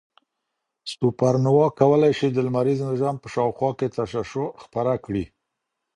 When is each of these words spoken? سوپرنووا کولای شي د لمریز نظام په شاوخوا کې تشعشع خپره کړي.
سوپرنووا 0.93 1.67
کولای 1.79 2.13
شي 2.19 2.27
د 2.31 2.37
لمریز 2.47 2.79
نظام 2.91 3.15
په 3.23 3.27
شاوخوا 3.33 3.71
کې 3.79 3.87
تشعشع 3.95 4.47
خپره 4.63 4.93
کړي. 5.05 5.25